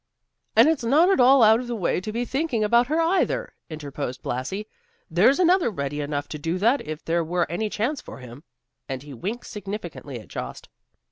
[0.55, 3.53] "And it's not at all out of the way to be thinking about her, either,"
[3.69, 4.65] interposed Blasi,
[5.11, 8.43] "there's another ready enough to do that if there were any chance for him,"
[8.89, 10.69] and he winked significantly at Jost.